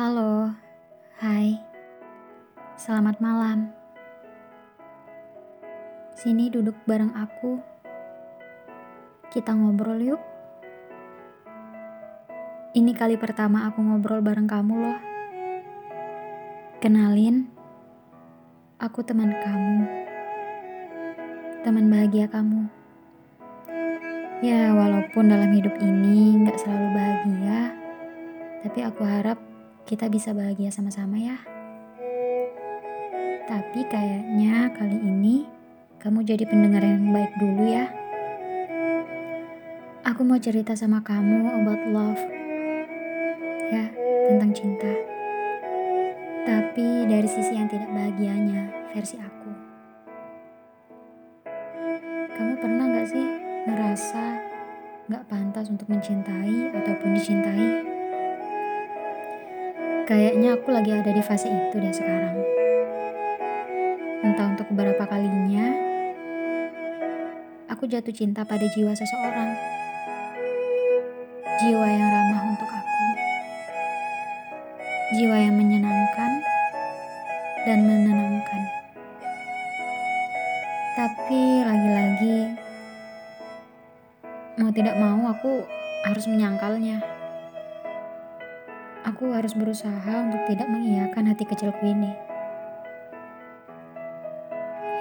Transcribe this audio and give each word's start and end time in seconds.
Halo, 0.00 0.48
hai, 1.20 1.60
selamat 2.80 3.20
malam. 3.20 3.68
Sini 6.16 6.48
duduk 6.48 6.72
bareng 6.88 7.12
aku. 7.12 7.60
Kita 9.28 9.52
ngobrol 9.52 10.00
yuk. 10.00 10.22
Ini 12.72 12.96
kali 12.96 13.20
pertama 13.20 13.68
aku 13.68 13.84
ngobrol 13.84 14.24
bareng 14.24 14.48
kamu 14.48 14.72
loh. 14.72 15.00
Kenalin, 16.80 17.52
aku 18.80 19.04
teman 19.04 19.36
kamu. 19.36 19.84
Teman 21.60 21.92
bahagia 21.92 22.24
kamu. 22.24 22.72
Ya, 24.40 24.72
walaupun 24.72 25.28
dalam 25.28 25.52
hidup 25.52 25.76
ini 25.76 26.40
nggak 26.40 26.56
selalu 26.56 26.88
bahagia, 26.88 27.76
tapi 28.64 28.80
aku 28.80 29.04
harap 29.04 29.49
kita 29.88 30.10
bisa 30.12 30.30
bahagia 30.36 30.68
sama-sama 30.72 31.16
ya. 31.16 31.38
Tapi 33.50 33.82
kayaknya 33.90 34.70
kali 34.78 34.98
ini 34.98 35.42
kamu 35.98 36.22
jadi 36.22 36.46
pendengar 36.46 36.80
yang 36.86 37.10
baik 37.10 37.34
dulu 37.36 37.64
ya. 37.66 37.90
Aku 40.06 40.24
mau 40.24 40.40
cerita 40.40 40.72
sama 40.72 41.02
kamu 41.02 41.50
about 41.60 41.82
love. 41.92 42.22
Ya, 43.70 43.90
tentang 44.30 44.50
cinta. 44.56 44.92
Tapi 46.46 47.04
dari 47.10 47.28
sisi 47.28 47.52
yang 47.52 47.68
tidak 47.68 47.90
bahagianya, 47.92 48.70
versi 48.96 49.20
aku. 49.20 49.50
Kamu 52.32 52.54
pernah 52.58 52.86
gak 52.96 53.08
sih 53.12 53.26
ngerasa 53.68 54.24
gak 55.10 55.26
pantas 55.26 55.68
untuk 55.68 55.90
mencintai 55.90 56.70
ataupun 56.70 57.18
dicintai? 57.18 57.89
Kayaknya 60.08 60.56
aku 60.56 60.68
lagi 60.72 60.90
ada 60.94 61.10
di 61.12 61.22
fase 61.24 61.50
itu 61.50 61.76
deh 61.76 61.92
sekarang. 61.92 62.36
Entah 64.20 64.46
untuk 64.52 64.68
beberapa 64.72 65.08
kalinya, 65.08 65.72
aku 67.72 67.88
jatuh 67.88 68.12
cinta 68.12 68.44
pada 68.44 68.64
jiwa 68.76 68.92
seseorang. 68.92 69.56
Jiwa 71.60 71.86
yang 71.88 72.08
ramah 72.08 72.42
untuk 72.52 72.70
aku. 72.70 73.04
Jiwa 75.16 75.36
yang 75.40 75.56
menyenangkan 75.56 76.32
dan 77.68 77.78
menenangkan. 77.84 78.62
Tapi 80.96 81.64
lagi-lagi, 81.64 82.38
mau 84.60 84.68
tidak 84.72 84.96
mau 85.00 85.32
aku 85.32 85.64
harus 86.04 86.24
menyangkalnya. 86.28 87.19
Aku 89.10 89.34
harus 89.34 89.58
berusaha 89.58 90.22
untuk 90.22 90.38
tidak 90.46 90.70
mengiyakan 90.70 91.34
hati 91.34 91.42
kecilku 91.42 91.82
ini. 91.82 92.14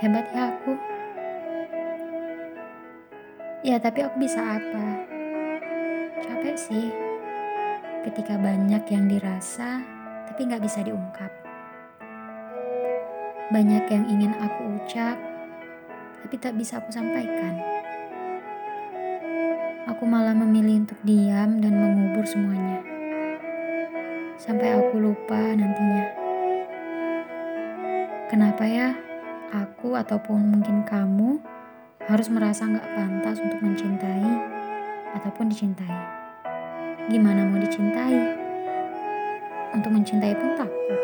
Hebat 0.01 0.25
ya 0.33 0.49
aku. 0.49 0.73
Ya, 3.61 3.77
tapi 3.77 4.01
aku 4.01 4.17
bisa 4.17 4.41
apa? 4.41 5.05
Capek 6.25 6.57
sih. 6.57 6.89
Ketika 8.01 8.33
banyak 8.41 8.81
yang 8.89 9.05
dirasa, 9.05 9.85
tapi 10.25 10.41
nggak 10.49 10.65
bisa 10.65 10.81
diungkap. 10.81 11.29
Banyak 13.53 13.85
yang 13.93 14.09
ingin 14.09 14.33
aku 14.41 14.73
ucap, 14.73 15.21
tapi 16.25 16.35
tak 16.41 16.57
bisa 16.57 16.81
aku 16.81 16.89
sampaikan. 16.89 17.61
Aku 19.85 20.09
malah 20.09 20.33
memilih 20.33 20.81
untuk 20.81 20.97
diam 21.05 21.61
dan 21.61 21.77
mengubur 21.77 22.25
semuanya 22.25 22.68
sampai 24.39 24.71
aku 24.71 25.03
lupa 25.03 25.35
nantinya. 25.35 26.07
Kenapa 28.31 28.63
ya 28.63 28.95
aku 29.51 29.99
ataupun 29.99 30.55
mungkin 30.55 30.87
kamu 30.87 31.43
harus 32.07 32.31
merasa 32.31 32.63
nggak 32.63 32.87
pantas 32.95 33.37
untuk 33.43 33.59
mencintai 33.59 34.31
ataupun 35.19 35.51
dicintai? 35.51 35.91
Gimana 37.11 37.51
mau 37.51 37.59
dicintai? 37.59 38.15
Untuk 39.75 39.91
mencintai 39.91 40.33
pun 40.39 40.55
takut. 40.55 40.99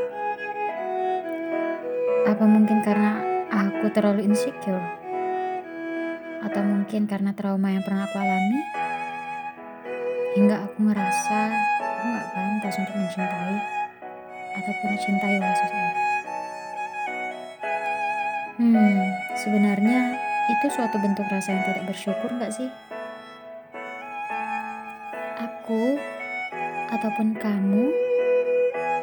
Apa 2.26 2.46
mungkin 2.48 2.80
karena 2.88 3.20
aku 3.52 3.92
terlalu 3.92 4.32
insecure? 4.32 4.82
Atau 6.40 6.64
mungkin 6.64 7.04
karena 7.04 7.36
trauma 7.36 7.68
yang 7.68 7.84
pernah 7.84 8.08
aku 8.08 8.16
alami? 8.16 8.62
Hingga 10.40 10.56
aku 10.72 10.78
ngerasa 10.88 11.40
aku 11.96 12.12
gak 12.12 12.28
pantas 12.36 12.76
untuk 12.84 12.96
mencintai 13.00 13.56
ataupun 14.56 14.88
dicintai 15.00 15.36
oleh 15.40 15.56
seseorang. 15.56 15.98
Hmm, 18.56 19.04
sebenarnya 19.36 20.00
itu 20.52 20.66
suatu 20.72 20.96
bentuk 21.00 21.24
rasa 21.32 21.56
yang 21.56 21.64
tidak 21.64 21.88
bersyukur 21.88 22.30
gak 22.36 22.52
sih? 22.52 22.68
Aku 25.40 25.96
ataupun 26.92 27.36
kamu 27.40 27.86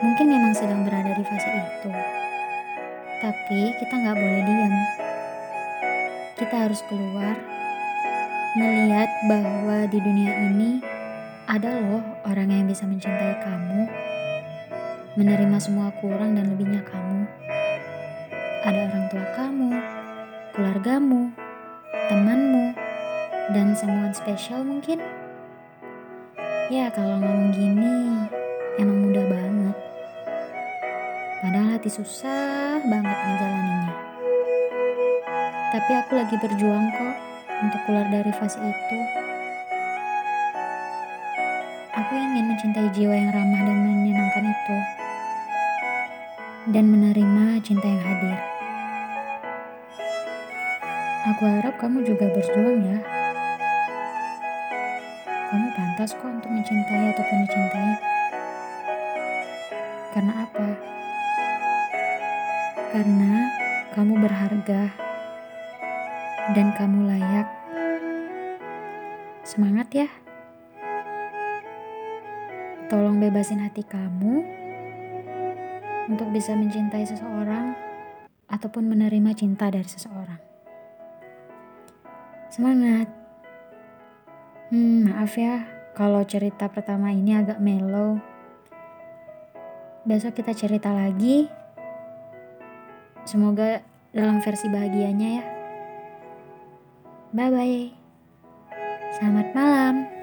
mungkin 0.04 0.26
memang 0.28 0.52
sedang 0.52 0.84
berada 0.84 1.16
di 1.16 1.24
fase 1.24 1.48
itu. 1.48 1.90
Tapi 3.22 3.60
kita 3.78 3.94
nggak 3.94 4.18
boleh 4.18 4.42
diam. 4.42 4.74
Kita 6.34 6.54
harus 6.66 6.82
keluar, 6.90 7.38
melihat 8.58 9.10
bahwa 9.30 9.86
di 9.86 9.98
dunia 10.02 10.32
ini 10.50 10.91
ada 11.52 11.68
loh 11.68 12.00
orang 12.24 12.48
yang 12.48 12.64
bisa 12.64 12.88
mencintai 12.88 13.44
kamu, 13.44 13.84
menerima 15.20 15.58
semua 15.60 15.92
kurang 16.00 16.32
dan 16.32 16.48
lebihnya 16.48 16.80
kamu. 16.80 17.28
Ada 18.64 18.88
orang 18.88 19.04
tua 19.12 19.26
kamu, 19.36 19.70
keluargamu, 20.56 21.28
temanmu, 22.08 22.72
dan 23.52 23.76
semua 23.76 24.08
spesial 24.16 24.64
mungkin. 24.64 25.04
Ya 26.72 26.88
kalau 26.88 27.20
ngomong 27.20 27.52
gini 27.52 28.24
emang 28.80 29.12
mudah 29.12 29.26
banget. 29.28 29.76
Padahal 31.44 31.76
hati 31.76 31.90
susah 31.92 32.80
banget 32.80 33.18
menjalaninya. 33.28 33.92
Tapi 35.68 35.90
aku 36.00 36.12
lagi 36.16 36.36
berjuang 36.40 36.88
kok 36.96 37.16
untuk 37.60 37.80
keluar 37.84 38.08
dari 38.08 38.32
fase 38.40 38.56
itu. 38.56 39.31
Aku 41.92 42.16
ingin 42.16 42.48
mencintai 42.48 42.88
jiwa 42.96 43.12
yang 43.12 43.28
ramah 43.36 43.68
dan 43.68 43.76
menyenangkan 43.84 44.48
itu. 44.48 44.76
Dan 46.72 46.88
menerima 46.88 47.60
cinta 47.60 47.84
yang 47.84 48.00
hadir. 48.00 48.40
Aku 51.28 51.42
harap 51.44 51.76
kamu 51.76 52.00
juga 52.00 52.32
berjuang 52.32 52.80
ya. 52.80 52.98
Kamu 55.52 55.68
pantas 55.76 56.16
kok 56.16 56.32
untuk 56.32 56.48
mencintai 56.48 57.12
ataupun 57.12 57.38
dicintai. 57.44 57.92
Karena 60.16 60.32
apa? 60.48 60.68
Karena 62.88 63.32
kamu 63.92 64.14
berharga 64.16 64.82
dan 66.56 66.72
kamu 66.72 67.04
layak. 67.04 67.52
Semangat 69.44 69.92
ya! 69.92 70.21
Tolong 72.92 73.16
bebasin 73.16 73.64
hati 73.64 73.80
kamu 73.88 74.44
untuk 76.12 76.28
bisa 76.28 76.52
mencintai 76.52 77.08
seseorang 77.08 77.72
ataupun 78.52 78.84
menerima 78.84 79.32
cinta 79.32 79.72
dari 79.72 79.88
seseorang. 79.88 80.36
Semangat. 82.52 83.08
Hmm, 84.68 85.08
maaf 85.08 85.32
ya 85.40 85.64
kalau 85.96 86.20
cerita 86.28 86.68
pertama 86.68 87.16
ini 87.16 87.32
agak 87.32 87.64
mellow. 87.64 88.20
Besok 90.04 90.44
kita 90.44 90.52
cerita 90.52 90.92
lagi. 90.92 91.48
Semoga 93.24 93.80
dalam 94.12 94.44
versi 94.44 94.68
bahagianya 94.68 95.28
ya. 95.40 95.44
Bye 97.32 97.48
bye. 97.56 97.84
Selamat 99.16 99.48
malam. 99.56 100.21